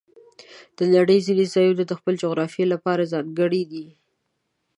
د 0.77 0.79
نړۍ 0.95 1.19
ځینې 1.27 1.45
ځایونه 1.53 1.83
د 1.85 1.91
خپلې 1.99 2.17
جغرافیې 2.23 2.65
لپاره 2.73 3.09
ځانګړي 3.13 3.63
دي. 3.71 3.85